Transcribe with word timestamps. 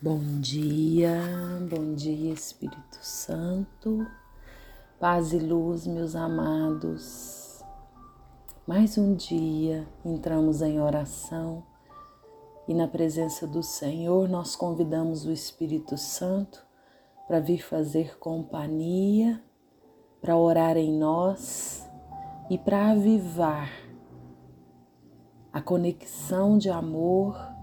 Bom 0.00 0.20
dia, 0.38 1.20
bom 1.68 1.92
dia 1.92 2.32
Espírito 2.32 2.98
Santo, 3.00 4.06
paz 5.00 5.32
e 5.32 5.40
luz, 5.40 5.88
meus 5.88 6.14
amados. 6.14 7.64
Mais 8.64 8.96
um 8.96 9.16
dia 9.16 9.88
entramos 10.04 10.62
em 10.62 10.80
oração 10.80 11.64
e 12.68 12.74
na 12.74 12.86
presença 12.86 13.44
do 13.44 13.60
Senhor 13.60 14.28
nós 14.28 14.54
convidamos 14.54 15.26
o 15.26 15.32
Espírito 15.32 15.98
Santo 15.98 16.64
para 17.26 17.40
vir 17.40 17.64
fazer 17.64 18.20
companhia, 18.20 19.42
para 20.20 20.36
orar 20.36 20.76
em 20.76 20.96
nós 20.96 21.84
e 22.48 22.56
para 22.56 22.92
avivar 22.92 23.68
a 25.52 25.60
conexão 25.60 26.56
de 26.56 26.70
amor 26.70 27.57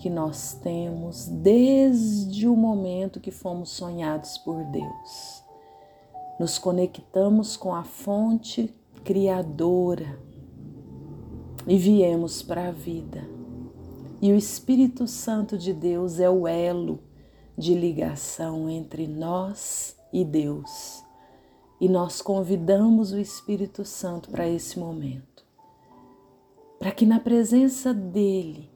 que 0.00 0.08
nós 0.08 0.54
temos 0.54 1.26
desde 1.26 2.48
o 2.48 2.56
momento 2.56 3.20
que 3.20 3.30
fomos 3.30 3.68
sonhados 3.68 4.38
por 4.38 4.64
Deus. 4.64 5.44
Nos 6.38 6.58
conectamos 6.58 7.54
com 7.54 7.74
a 7.74 7.84
fonte 7.84 8.74
criadora 9.04 10.18
e 11.66 11.76
viemos 11.76 12.42
para 12.42 12.68
a 12.68 12.72
vida. 12.72 13.28
E 14.22 14.32
o 14.32 14.36
Espírito 14.36 15.06
Santo 15.06 15.58
de 15.58 15.74
Deus 15.74 16.18
é 16.18 16.30
o 16.30 16.48
elo 16.48 17.00
de 17.56 17.74
ligação 17.74 18.70
entre 18.70 19.06
nós 19.06 19.98
e 20.10 20.24
Deus. 20.24 21.04
E 21.78 21.90
nós 21.90 22.22
convidamos 22.22 23.12
o 23.12 23.18
Espírito 23.18 23.84
Santo 23.84 24.30
para 24.30 24.48
esse 24.48 24.78
momento, 24.78 25.44
para 26.78 26.90
que 26.90 27.04
na 27.04 27.20
presença 27.20 27.92
dele 27.92 28.69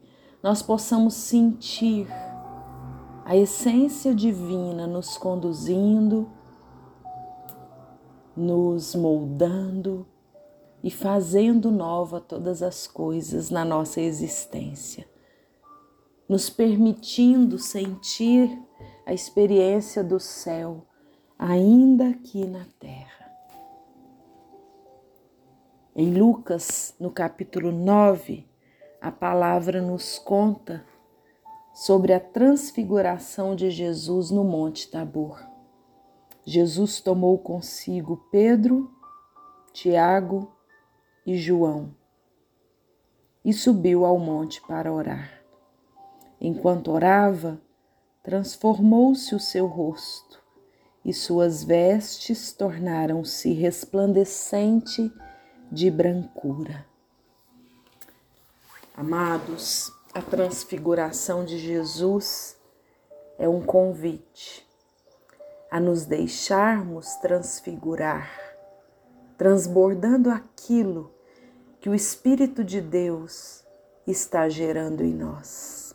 nós 0.45 0.61
possamos 0.61 1.15
sentir 1.15 2.07
a 3.25 3.35
essência 3.35 4.13
divina 4.13 4.85
nos 4.85 5.17
conduzindo, 5.17 6.29
nos 8.37 8.93
moldando 8.93 10.05
e 10.83 10.91
fazendo 10.91 11.71
nova 11.71 12.21
todas 12.21 12.61
as 12.61 12.85
coisas 12.85 13.49
na 13.49 13.65
nossa 13.65 13.99
existência, 13.99 15.09
nos 16.29 16.47
permitindo 16.47 17.57
sentir 17.57 18.55
a 19.03 19.15
experiência 19.15 20.03
do 20.03 20.19
céu 20.19 20.85
ainda 21.39 22.09
aqui 22.09 22.45
na 22.45 22.67
terra. 22.79 23.31
Em 25.95 26.13
Lucas, 26.13 26.93
no 26.99 27.09
capítulo 27.09 27.71
9, 27.71 28.45
a 29.05 29.11
palavra 29.11 29.83
nos 29.83 30.17
conta 30.17 30.83
sobre 31.75 32.11
a 32.11 32.19
transfiguração 32.19 33.55
de 33.55 33.69
Jesus 33.69 34.31
no 34.31 34.43
Monte 34.43 34.89
Tabor. 34.89 35.47
Jesus 36.43 36.99
tomou 37.01 37.37
consigo 37.37 38.25
Pedro, 38.31 38.91
Tiago 39.71 40.51
e 41.23 41.37
João 41.37 41.93
e 43.43 43.53
subiu 43.53 44.05
ao 44.05 44.17
monte 44.17 44.59
para 44.63 44.91
orar. 44.91 45.39
Enquanto 46.41 46.91
orava, 46.91 47.61
transformou-se 48.23 49.35
o 49.35 49.39
seu 49.39 49.67
rosto 49.67 50.41
e 51.05 51.13
suas 51.13 51.63
vestes 51.63 52.51
tornaram-se 52.51 53.53
resplandecente 53.53 55.13
de 55.71 55.91
brancura. 55.91 56.94
Amados, 58.97 59.91
a 60.13 60.21
transfiguração 60.21 61.43
de 61.43 61.57
Jesus 61.57 62.55
é 63.37 63.45
um 63.45 63.61
convite 63.61 64.65
a 65.69 65.81
nos 65.81 66.05
deixarmos 66.05 67.13
transfigurar, 67.15 68.31
transbordando 69.37 70.29
aquilo 70.29 71.13
que 71.81 71.89
o 71.89 71.93
Espírito 71.93 72.63
de 72.63 72.79
Deus 72.79 73.65
está 74.07 74.47
gerando 74.47 75.03
em 75.03 75.13
nós. 75.13 75.93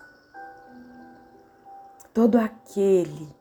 Todo 2.12 2.36
aquele 2.36 3.34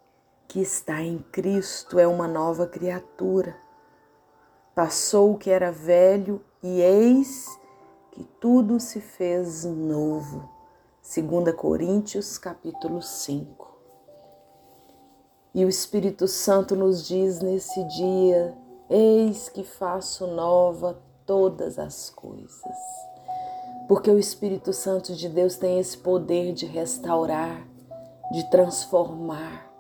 que 0.48 0.62
está 0.62 1.02
em 1.02 1.18
Cristo 1.34 2.00
é 2.00 2.08
uma 2.08 2.30
nova 2.30 2.66
criatura. 2.66 3.58
Passou 4.74 5.34
o 5.34 5.38
que 5.38 5.50
era 5.50 5.70
velho 5.70 6.42
e 6.64 6.80
eis 6.80 7.59
que 8.20 8.26
tudo 8.42 8.82
se 8.82 9.00
fez 9.00 9.64
novo. 9.64 10.50
2 11.02 11.56
Coríntios 11.56 12.38
capítulo 12.38 13.02
5. 13.02 13.66
E 15.56 15.64
o 15.64 15.70
Espírito 15.70 16.28
Santo 16.28 16.76
nos 16.76 17.08
diz 17.08 17.40
nesse 17.40 17.82
dia: 17.86 18.58
Eis 18.90 19.48
que 19.48 19.64
faço 19.64 20.28
nova 20.28 21.02
todas 21.26 21.80
as 21.80 22.10
coisas. 22.10 22.76
Porque 23.88 24.12
o 24.12 24.20
Espírito 24.20 24.74
Santo 24.74 25.16
de 25.16 25.30
Deus 25.30 25.56
tem 25.56 25.80
esse 25.80 25.98
poder 25.98 26.52
de 26.52 26.66
restaurar, 26.66 27.66
de 28.34 28.52
transformar, 28.52 29.72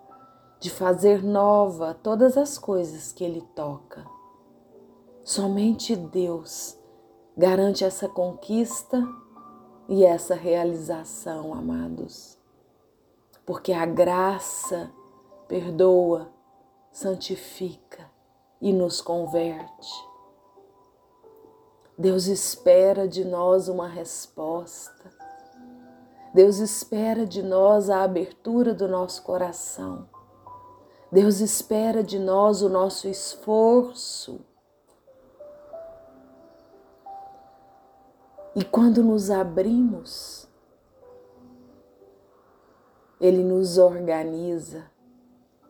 de 0.61 0.69
fazer 0.69 1.21
nova 1.21 1.93
todas 1.93 2.37
as 2.37 2.57
coisas 2.57 3.11
que 3.11 3.21
ele 3.21 3.41
toca. 3.53 4.05
Somente 5.25 5.93
Deus 5.93 6.78
garante 7.39 7.85
essa 7.85 8.09
conquista 8.09 9.01
e 9.87 10.03
essa 10.03 10.35
realização, 10.35 11.53
amados. 11.53 12.37
Porque 13.45 13.71
a 13.71 13.85
graça 13.85 14.91
perdoa, 15.47 16.27
santifica 16.91 18.11
e 18.59 18.73
nos 18.73 18.99
converte. 18.99 19.89
Deus 21.97 22.27
espera 22.27 23.07
de 23.07 23.23
nós 23.23 23.69
uma 23.69 23.87
resposta. 23.87 25.09
Deus 26.33 26.57
espera 26.57 27.25
de 27.25 27.41
nós 27.41 27.89
a 27.89 28.03
abertura 28.03 28.73
do 28.73 28.85
nosso 28.85 29.23
coração. 29.23 30.09
Deus 31.09 31.39
espera 31.39 32.03
de 32.03 32.19
nós 32.19 32.61
o 32.61 32.67
nosso 32.67 33.07
esforço 33.07 34.41
E 38.59 38.65
quando 38.65 39.01
nos 39.01 39.31
abrimos, 39.31 40.45
Ele 43.21 43.41
nos 43.41 43.77
organiza 43.77 44.91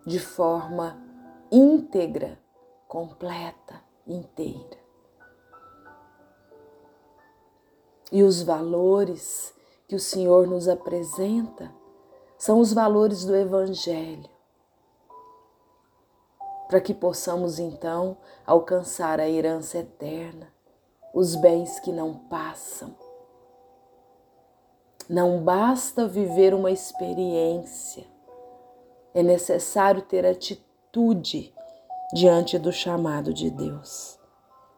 de 0.08 0.20
forma 0.20 1.00
íntegra, 1.52 2.40
completa, 2.88 3.80
inteira. 4.08 4.80
E 8.12 8.24
os 8.24 8.42
valores 8.42 9.54
que 9.88 9.96
o 9.96 10.00
Senhor 10.00 10.48
nos 10.48 10.68
apresenta 10.68 11.72
são 12.40 12.60
os 12.60 12.74
valores 12.74 13.24
do 13.24 13.36
Evangelho, 13.36 14.32
para 16.68 16.82
que 16.82 16.96
possamos 16.96 17.60
então 17.60 18.18
alcançar 18.48 19.20
a 19.20 19.30
herança 19.30 19.78
eterna 19.78 20.52
os 21.14 21.36
bens 21.36 21.80
que 21.80 21.92
não 21.92 22.14
passam. 22.14 22.96
Não 25.10 25.44
basta 25.44 26.08
viver 26.08 26.54
uma 26.54 26.72
experiência, 26.72 28.06
é 29.14 29.24
necessário 29.24 30.04
ter 30.04 30.26
atitude 30.26 31.54
diante 32.14 32.60
do 32.60 32.72
chamado 32.72 33.34
de 33.34 33.50
Deus. 33.50 34.20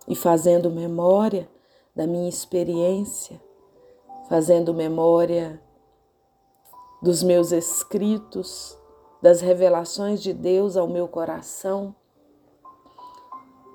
E 0.08 0.16
fazendo 0.16 0.72
memória 0.72 1.50
da 1.96 2.08
minha 2.08 2.30
experiência, 2.30 3.42
fazendo 4.30 4.74
memória 4.74 5.62
dos 7.02 7.22
meus 7.24 7.52
escritos, 7.52 8.78
das 9.22 9.42
revelações 9.42 10.22
de 10.22 10.34
Deus 10.34 10.77
ao 10.77 10.88
meu 10.88 11.07
coração, 11.07 11.95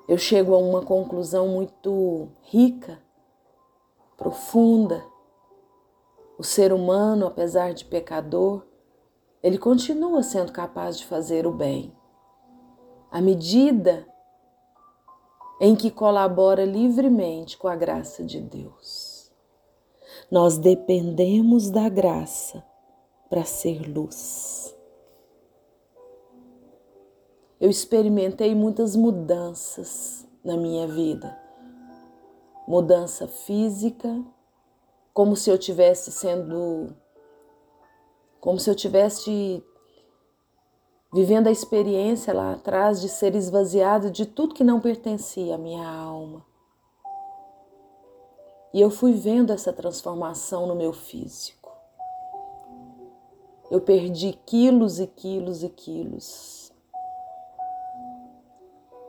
eu 0.07 0.17
chego 0.17 0.55
a 0.55 0.57
uma 0.57 0.81
conclusão 0.81 1.49
muito 1.49 2.29
rica, 2.43 2.99
profunda. 4.15 5.03
O 6.37 6.43
ser 6.43 6.71
humano, 6.71 7.27
apesar 7.27 7.73
de 7.73 7.83
pecador, 7.83 8.65
ele 9.43 9.57
continua 9.57 10.23
sendo 10.23 10.51
capaz 10.51 10.97
de 10.97 11.05
fazer 11.05 11.45
o 11.45 11.51
bem. 11.51 11.93
À 13.11 13.19
medida 13.19 14.07
em 15.59 15.75
que 15.75 15.91
colabora 15.91 16.63
livremente 16.63 17.57
com 17.57 17.67
a 17.67 17.75
graça 17.75 18.23
de 18.23 18.39
Deus. 18.39 19.31
Nós 20.29 20.57
dependemos 20.57 21.69
da 21.69 21.89
graça 21.89 22.63
para 23.29 23.43
ser 23.43 23.81
luz 23.89 24.76
eu 27.59 27.69
experimentei 27.69 28.53
muitas 28.53 28.95
mudanças 28.95 30.27
na 30.43 30.55
minha 30.55 30.87
vida. 30.87 31.37
Mudança 32.67 33.27
física, 33.27 34.23
como 35.13 35.35
se 35.35 35.49
eu 35.49 35.57
tivesse 35.57 36.11
sendo 36.11 36.95
como 38.39 38.59
se 38.59 38.69
eu 38.69 38.75
tivesse 38.75 39.63
vivendo 41.11 41.47
a 41.47 41.51
experiência 41.51 42.33
lá 42.33 42.53
atrás 42.53 43.01
de 43.01 43.09
ser 43.09 43.35
esvaziado 43.35 44.11
de 44.11 44.25
tudo 44.25 44.53
que 44.53 44.63
não 44.63 44.79
pertencia 44.79 45.55
à 45.55 45.57
minha 45.57 45.87
alma. 45.87 46.45
E 48.73 48.79
eu 48.79 48.91
fui 48.91 49.13
vendo 49.13 49.51
essa 49.51 49.73
transformação 49.73 50.67
no 50.67 50.75
meu 50.75 50.93
físico. 50.93 51.71
Eu 53.71 53.81
perdi 53.81 54.33
quilos 54.45 54.99
e 54.99 55.07
quilos 55.07 55.63
e 55.63 55.69
quilos. 55.69 56.66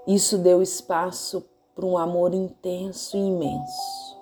Isso 0.08 0.38
deu 0.38 0.62
espaço 0.62 1.46
para 1.74 1.84
um 1.84 1.98
amor 1.98 2.32
intenso 2.32 3.14
e 3.14 3.20
imenso. 3.20 4.18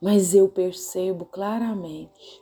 Mas 0.00 0.36
eu 0.36 0.48
percebo 0.48 1.24
claramente 1.24 2.40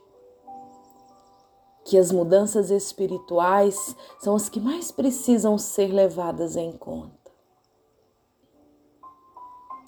que 1.83 1.97
as 1.97 2.11
mudanças 2.11 2.69
espirituais 2.69 3.95
são 4.19 4.35
as 4.35 4.47
que 4.49 4.59
mais 4.59 4.91
precisam 4.91 5.57
ser 5.57 5.87
levadas 5.87 6.55
em 6.55 6.71
conta. 6.71 7.31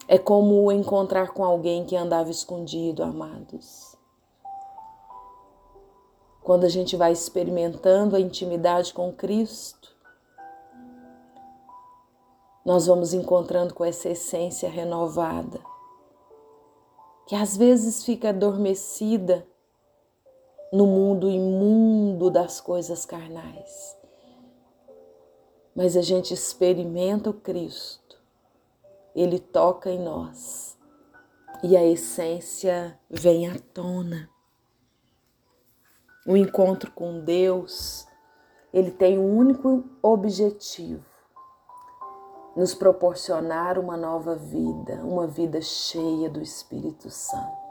É 0.07 0.17
como 0.17 0.71
encontrar 0.71 1.33
com 1.33 1.45
alguém 1.45 1.85
que 1.85 1.95
andava 1.95 2.31
escondido, 2.31 3.03
amados. 3.03 3.95
Quando 6.41 6.63
a 6.63 6.69
gente 6.69 6.95
vai 6.95 7.11
experimentando 7.11 8.15
a 8.15 8.19
intimidade 8.19 8.91
com 8.91 9.13
Cristo, 9.13 9.84
nós 12.65 12.87
vamos 12.87 13.13
encontrando 13.13 13.75
com 13.75 13.85
essa 13.85 14.09
essência 14.09 14.67
renovada, 14.67 15.61
que 17.27 17.35
às 17.35 17.55
vezes 17.55 18.03
fica 18.03 18.29
adormecida 18.29 19.47
no 20.73 20.87
mundo 20.87 21.29
imundo 21.29 22.31
das 22.31 22.59
coisas 22.59 23.05
carnais. 23.05 23.95
Mas 25.75 25.95
a 25.95 26.01
gente 26.01 26.33
experimenta 26.33 27.29
o 27.29 27.33
Cristo, 27.33 28.19
ele 29.13 29.39
toca 29.39 29.91
em 29.91 29.99
nós 29.99 30.75
e 31.63 31.77
a 31.77 31.83
essência 31.83 32.99
vem 33.09 33.47
à 33.47 33.57
tona. 33.73 34.29
O 36.27 36.35
encontro 36.35 36.91
com 36.91 37.19
Deus, 37.19 38.07
ele 38.73 38.89
tem 38.89 39.19
um 39.19 39.37
único 39.37 39.83
objetivo: 40.01 41.14
nos 42.55 42.73
proporcionar 42.73 43.77
uma 43.77 43.97
nova 43.97 44.35
vida, 44.35 44.95
uma 45.03 45.27
vida 45.27 45.61
cheia 45.61 46.29
do 46.29 46.41
Espírito 46.41 47.09
Santo 47.09 47.65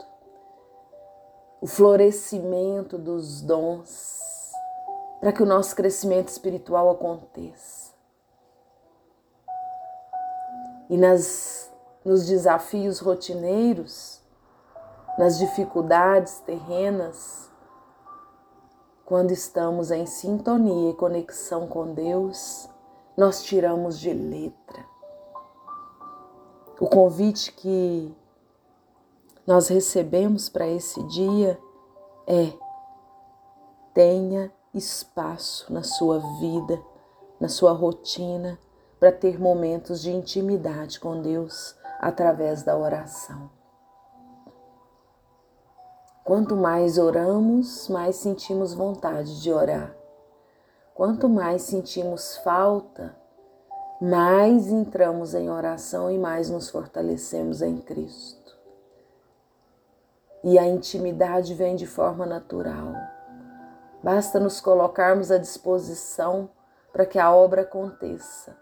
o 1.65 1.67
florescimento 1.67 2.95
dos 2.95 3.41
dons, 3.41 4.51
para 5.19 5.31
que 5.31 5.41
o 5.41 5.47
nosso 5.47 5.75
crescimento 5.75 6.27
espiritual 6.27 6.91
aconteça. 6.91 7.91
E 10.87 10.95
nas, 10.95 11.71
nos 12.05 12.27
desafios 12.27 12.99
rotineiros, 12.99 14.21
nas 15.17 15.39
dificuldades 15.39 16.37
terrenas, 16.41 17.49
quando 19.03 19.31
estamos 19.31 19.89
em 19.89 20.05
sintonia 20.05 20.91
e 20.91 20.95
conexão 20.95 21.67
com 21.67 21.95
Deus, 21.95 22.69
nós 23.17 23.43
tiramos 23.43 23.99
de 23.99 24.13
letra. 24.13 24.85
O 26.79 26.87
convite 26.87 27.53
que 27.53 28.13
nós 29.47 29.69
recebemos 29.69 30.49
para 30.49 30.67
esse 30.67 31.01
dia 31.03 31.59
é: 32.27 32.51
tenha 33.93 34.51
espaço 34.73 35.71
na 35.71 35.83
sua 35.83 36.19
vida, 36.39 36.81
na 37.39 37.47
sua 37.47 37.71
rotina, 37.71 38.59
para 38.99 39.11
ter 39.11 39.39
momentos 39.39 40.01
de 40.01 40.11
intimidade 40.11 40.99
com 40.99 41.21
Deus 41.21 41.75
através 41.99 42.63
da 42.63 42.77
oração. 42.77 43.49
Quanto 46.23 46.55
mais 46.55 46.97
oramos, 46.97 47.87
mais 47.87 48.15
sentimos 48.15 48.73
vontade 48.73 49.41
de 49.41 49.53
orar. 49.53 49.95
Quanto 50.95 51.29
mais 51.29 51.61
sentimos 51.61 52.37
falta, 52.37 53.15
mais 54.01 54.67
entramos 54.67 55.35
em 55.35 55.51
oração 55.51 56.09
e 56.09 56.17
mais 56.17 56.49
nos 56.49 56.71
fortalecemos 56.71 57.61
em 57.61 57.77
Cristo 57.77 58.45
e 60.45 60.59
a 60.59 60.67
intimidade 60.67 61.55
vem 61.55 61.75
de 61.75 61.87
forma 61.87 62.23
natural. 62.23 62.93
Basta 64.03 64.39
nos 64.39 64.61
colocarmos 64.61 65.31
à 65.31 65.39
disposição 65.39 66.47
para 66.93 67.03
que 67.03 67.17
a 67.17 67.33
obra 67.33 67.63
aconteça 67.63 68.55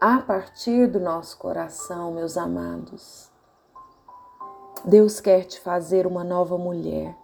a 0.00 0.18
partir 0.18 0.88
do 0.88 0.98
nosso 0.98 1.38
coração, 1.38 2.10
meus 2.10 2.36
amados. 2.36 3.30
Deus 4.84 5.20
quer 5.20 5.44
te 5.44 5.60
fazer 5.60 6.08
uma 6.08 6.24
nova 6.24 6.58
mulher. 6.58 7.16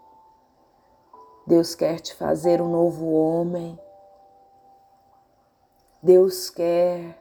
Deus 1.44 1.74
quer 1.74 1.98
te 1.98 2.14
fazer 2.14 2.62
um 2.62 2.70
novo 2.70 3.10
homem. 3.10 3.76
Deus 6.04 6.50
quer 6.50 7.18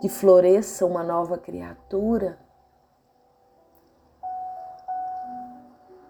que 0.00 0.08
floresça 0.08 0.84
uma 0.84 1.02
nova 1.02 1.38
criatura. 1.38 2.44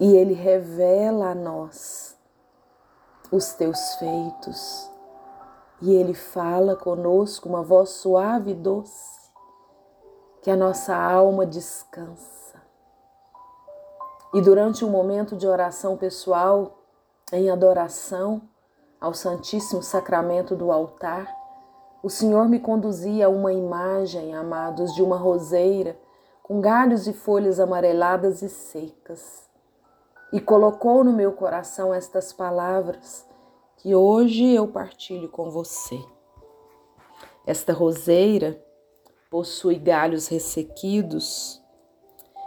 e 0.05 0.17
Ele 0.17 0.35
revela 0.35 1.31
a 1.31 1.35
nós 1.35 2.17
os 3.31 3.55
teus 3.55 3.95
feitos. 3.95 4.91
E 5.81 5.95
Ele 5.95 6.15
fala 6.15 6.77
conosco 6.77 7.49
uma 7.49 7.63
voz 7.63 7.91
suave 7.91 8.53
e 8.53 8.55
doce, 8.55 9.31
que 10.43 10.51
a 10.51 10.57
nossa 10.57 10.95
alma 10.95 11.47
descansa. 11.47 12.63
E 14.33 14.41
durante 14.41 14.85
um 14.85 14.91
momento 14.91 15.37
de 15.37 15.47
oração 15.47 15.97
pessoal, 15.97 16.79
em 17.33 17.51
adoração 17.51 18.43
ao 19.01 19.15
Santíssimo 19.15 19.83
Sacramento 19.83 20.55
do 20.55 20.71
altar, 20.73 21.44
o 22.05 22.11
Senhor 22.11 22.51
me 22.51 22.61
conduzia 22.61 23.25
a 23.25 23.31
uma 23.31 23.51
imagem, 23.51 24.35
amados, 24.35 24.95
de 24.95 25.03
uma 25.03 25.17
roseira 25.17 25.99
com 26.43 26.61
galhos 26.61 27.07
e 27.07 27.15
folhas 27.15 27.59
amareladas 27.59 28.43
e 28.43 28.49
secas 28.51 29.49
e 30.31 30.39
colocou 30.39 31.03
no 31.03 31.15
meu 31.15 31.33
coração 31.33 31.95
estas 31.95 32.31
palavras 32.31 33.27
que 33.79 33.95
hoje 33.95 34.45
eu 34.53 34.69
partilho 34.69 35.31
com 35.31 35.51
você. 35.51 35.99
Esta 37.47 37.73
roseira 37.73 38.63
possui 39.31 39.77
galhos 39.77 40.29
ressequidos, 40.29 41.63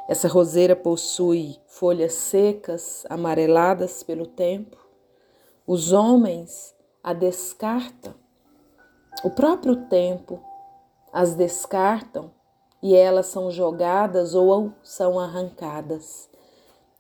essa 0.07 0.27
roseira 0.27 0.75
possui 0.75 1.57
folhas 1.65 2.13
secas, 2.13 3.07
amareladas 3.09 4.03
pelo 4.03 4.27
tempo. 4.27 4.77
Os 5.65 5.91
homens 5.91 6.75
a 7.03 7.11
descartam. 7.11 8.26
O 9.23 9.31
próprio 9.31 9.75
tempo 9.87 10.39
as 11.11 11.33
descartam 11.33 12.31
e 12.83 12.95
elas 12.95 13.25
são 13.25 13.49
jogadas 13.49 14.35
ou 14.35 14.71
são 14.83 15.19
arrancadas. 15.19 16.29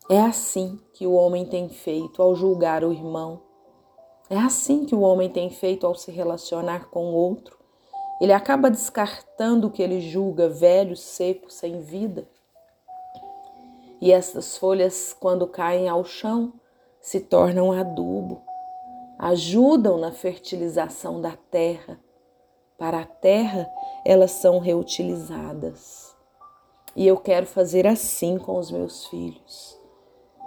É 0.09 0.19
assim 0.19 0.79
que 0.93 1.05
o 1.05 1.13
homem 1.13 1.45
tem 1.45 1.69
feito 1.69 2.21
ao 2.21 2.35
julgar 2.35 2.83
o 2.83 2.91
irmão. 2.91 3.41
É 4.29 4.37
assim 4.37 4.85
que 4.85 4.95
o 4.95 5.01
homem 5.01 5.29
tem 5.29 5.49
feito 5.51 5.85
ao 5.85 5.93
se 5.93 6.09
relacionar 6.11 6.89
com 6.89 7.11
o 7.11 7.13
outro. 7.13 7.57
Ele 8.19 8.33
acaba 8.33 8.71
descartando 8.71 9.67
o 9.67 9.71
que 9.71 9.83
ele 9.83 10.01
julga 10.01 10.49
velho, 10.49 10.95
seco, 10.97 11.51
sem 11.51 11.81
vida. 11.81 12.27
E 14.01 14.11
estas 14.11 14.57
folhas, 14.57 15.15
quando 15.19 15.47
caem 15.47 15.87
ao 15.87 16.03
chão, 16.03 16.53
se 16.99 17.19
tornam 17.19 17.71
adubo, 17.71 18.41
ajudam 19.19 19.97
na 19.97 20.11
fertilização 20.11 21.21
da 21.21 21.37
terra. 21.51 21.99
Para 22.77 22.99
a 22.99 23.05
terra, 23.05 23.67
elas 24.05 24.31
são 24.31 24.59
reutilizadas. 24.59 26.15
E 26.95 27.07
eu 27.07 27.17
quero 27.17 27.45
fazer 27.45 27.87
assim 27.87 28.37
com 28.37 28.57
os 28.57 28.71
meus 28.71 29.07
filhos. 29.07 29.79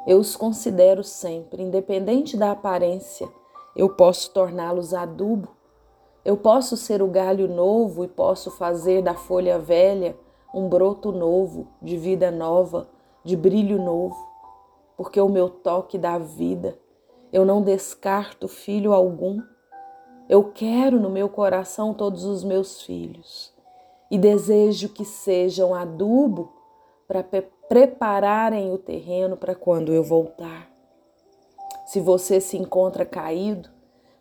Eu 0.07 0.19
os 0.19 0.37
considero 0.37 1.05
sempre, 1.05 1.63
independente 1.63 2.37
da 2.37 2.53
aparência, 2.53 3.29
eu 3.77 3.89
posso 3.91 4.33
torná-los 4.33 4.95
adubo. 4.95 5.49
Eu 6.25 6.37
posso 6.37 6.77
ser 6.77 7.03
o 7.03 7.09
galho 7.09 7.49
novo 7.49 8.05
e 8.05 8.09
posso 8.09 8.51
fazer 8.51 9.03
da 9.03 9.15
folha 9.15 9.59
velha 9.59 10.17
um 10.53 10.69
broto 10.69 11.13
novo, 11.13 11.69
de 11.81 11.97
vida 11.97 12.31
nova, 12.31 12.89
de 13.25 13.37
brilho 13.37 13.83
novo, 13.83 14.17
porque 14.97 15.21
o 15.21 15.29
meu 15.29 15.49
toque 15.49 15.97
dá 15.97 16.19
vida. 16.19 16.79
Eu 17.33 17.45
não 17.45 17.63
descarto 17.63 18.49
filho 18.49 18.93
algum. 18.93 19.41
Eu 20.31 20.45
quero 20.45 21.01
no 21.01 21.11
meu 21.11 21.29
coração 21.29 21.93
todos 21.93 22.23
os 22.23 22.45
meus 22.45 22.83
filhos 22.83 23.53
e 24.09 24.17
desejo 24.17 24.91
que 24.91 25.05
sejam 25.05 25.75
adubo 25.75 26.53
para 27.09 27.25
prepararem 27.69 28.73
o 28.73 28.79
terreno 28.79 29.37
para 29.37 29.57
quando 29.57 29.93
eu 29.93 30.05
voltar. 30.05 30.71
Se 31.85 31.99
você 31.99 32.41
se 32.41 32.57
encontra 32.57 33.05
caído, 33.05 33.71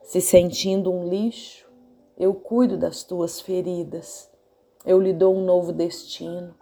se 0.02 0.20
sentindo 0.20 0.92
um 0.92 1.08
lixo, 1.08 1.70
eu 2.18 2.34
cuido 2.34 2.76
das 2.76 3.04
tuas 3.04 3.40
feridas. 3.40 4.32
Eu 4.84 5.00
lhe 5.00 5.14
dou 5.14 5.36
um 5.36 5.46
novo 5.46 5.72
destino. 5.72 6.56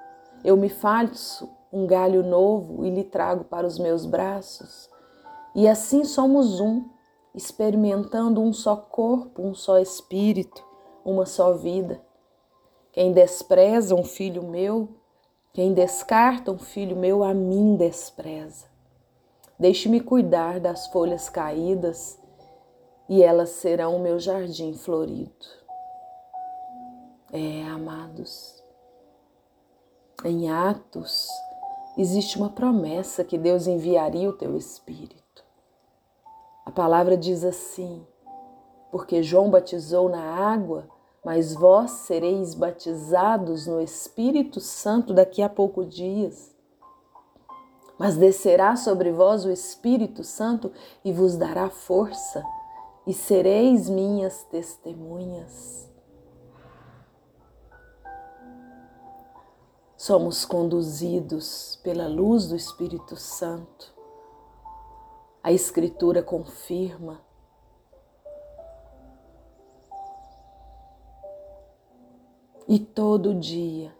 Eu 0.44 0.58
me 0.58 0.68
faço 0.68 1.50
um 1.72 1.88
galho 1.88 2.22
novo 2.22 2.86
e 2.86 2.89
lhe 2.89 3.06
trago 3.06 3.46
para 3.46 3.66
os 3.66 3.80
meus 3.80 4.06
braços. 4.06 4.89
E 5.56 5.70
assim 5.70 6.04
somos 6.04 6.60
um, 6.60 6.97
experimentando 7.38 8.41
um 8.41 8.51
só 8.51 8.75
corpo, 8.75 9.44
um 9.44 9.53
só 9.53 9.77
espírito, 9.77 10.65
uma 11.06 11.27
só 11.27 11.53
vida. 11.53 12.01
Quem 12.91 13.13
despreza 13.13 13.94
um 13.94 14.03
filho 14.03 14.41
meu, 14.41 14.89
quem 15.53 15.72
descarta 15.72 16.51
um 16.51 16.58
filho 16.58 16.96
meu, 16.96 17.24
a 17.24 17.36
mim 17.36 17.75
despreza. 17.75 18.65
Deixe-me 19.60 20.01
cuidar 20.01 20.60
das 20.60 20.88
folhas 20.88 21.29
caídas 21.29 22.20
e 23.08 23.22
elas 23.22 23.50
serão 23.50 23.96
o 23.96 24.00
meu 24.00 24.20
jardim 24.20 24.74
florido. 24.74 25.46
É, 27.32 27.63
amados, 27.65 28.63
em 30.25 30.50
Atos 30.50 31.27
existe 31.96 32.36
uma 32.38 32.50
promessa 32.50 33.24
que 33.24 33.38
Deus 33.38 33.67
enviaria 33.67 34.27
o 34.27 34.34
teu 34.34 34.58
espírito. 34.58 35.26
Palavra 36.77 37.17
diz 37.17 37.43
assim: 37.43 38.05
porque 38.91 39.24
João 39.24 39.50
batizou 39.50 40.07
na 40.07 40.22
água, 40.22 40.88
mas 41.25 41.55
vós 41.55 41.89
sereis 41.89 42.53
batizados 42.53 43.65
no 43.65 43.81
Espírito 43.81 44.60
Santo 44.60 45.12
daqui 45.12 45.41
a 45.41 45.50
poucos 45.50 45.91
dias. 45.91 46.55
Mas 47.98 48.15
descerá 48.15 48.75
sobre 48.75 49.12
vós 49.12 49.43
o 49.43 49.50
Espírito 49.50 50.24
Santo 50.24 50.72
e 51.03 51.12
vos 51.12 51.36
dará 51.36 51.67
força, 51.67 52.46
e 53.07 53.12
sereis 53.13 53.89
minhas 53.89 54.43
testemunhas. 54.43 55.91
Somos 59.98 60.46
conduzidos 60.46 61.79
pela 61.84 62.07
luz 62.07 62.48
do 62.48 62.55
Espírito 62.55 63.15
Santo. 63.15 63.97
A 65.44 65.51
Escritura 65.51 66.22
confirma. 66.22 67.22
E 72.67 72.79
todo 72.79 73.34
dia, 73.34 73.96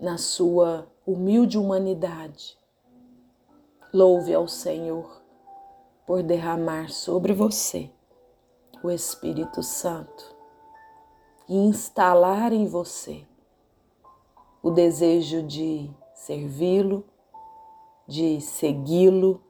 na 0.00 0.16
sua 0.16 0.90
humilde 1.06 1.58
humanidade, 1.58 2.58
louve 3.92 4.32
ao 4.32 4.48
Senhor 4.48 5.22
por 6.06 6.22
derramar 6.22 6.88
sobre 6.88 7.34
você 7.34 7.90
o 8.82 8.90
Espírito 8.90 9.62
Santo 9.62 10.34
e 11.48 11.56
instalar 11.56 12.52
em 12.52 12.66
você 12.66 13.26
o 14.62 14.70
desejo 14.70 15.42
de 15.42 15.90
servi-lo, 16.14 17.04
de 18.06 18.40
segui-lo, 18.40 19.42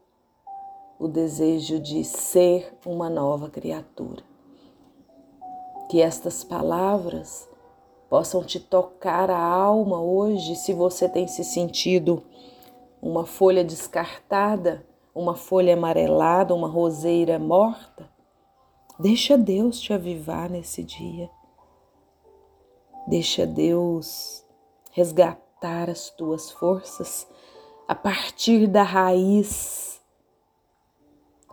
o 0.99 1.07
desejo 1.07 1.79
de 1.79 2.03
ser 2.05 2.77
uma 2.85 3.09
nova 3.09 3.49
criatura. 3.49 4.23
Que 5.89 6.03
estas 6.03 6.43
palavras 6.43 7.49
possam 8.09 8.43
te 8.43 8.59
tocar 8.59 9.31
a 9.31 9.39
alma 9.39 10.01
hoje, 10.01 10.57
se 10.57 10.73
você 10.73 11.09
tem 11.09 11.29
se 11.29 11.45
sentido 11.45 12.23
uma 13.01 13.25
folha 13.25 13.63
descartada, 13.63 14.85
uma 15.15 15.35
folha 15.35 15.75
amarelada, 15.75 16.55
uma 16.55 16.69
roseira 16.69 17.39
morta. 17.39 18.09
Deixa 18.99 19.39
Deus 19.39 19.81
te 19.81 19.93
avivar 19.93 20.51
nesse 20.51 20.83
dia. 20.83 21.31
Deixa 23.07 23.47
Deus 23.47 24.45
resgatar 24.93 25.89
as 25.89 26.11
tuas 26.11 26.51
forças 26.51 27.27
a 27.87 27.95
partir 27.95 28.67
da 28.67 28.83
raiz, 28.83 29.98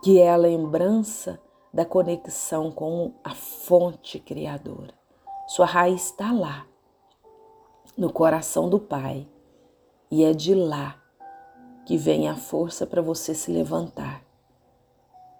que 0.06 0.20
é 0.20 0.30
a 0.30 0.36
lembrança 0.36 1.42
da 1.74 1.84
conexão 1.84 2.70
com 2.70 3.14
a 3.24 3.34
fonte 3.34 4.20
criadora. 4.20 4.94
Sua 5.48 5.66
raiz 5.66 6.04
está 6.04 6.30
lá, 6.30 6.64
no 7.98 8.12
coração 8.12 8.68
do 8.68 8.78
Pai, 8.78 9.26
e 10.08 10.22
é 10.22 10.32
de 10.32 10.54
lá 10.54 11.02
que 11.84 11.96
vem 11.96 12.28
a 12.28 12.36
força 12.36 12.86
para 12.86 13.02
você 13.02 13.34
se 13.34 13.50
levantar, 13.50 14.22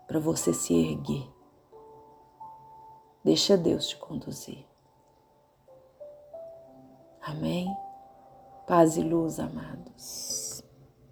para 0.08 0.18
você 0.18 0.52
se 0.52 0.74
erguer. 0.74 1.32
Deixa 3.22 3.56
Deus 3.56 3.86
te 3.86 3.96
conduzir. 3.96 4.66
Amém? 7.22 7.72
Paz 8.66 8.96
e 8.96 9.00
luz, 9.00 9.38
amados. 9.38 10.65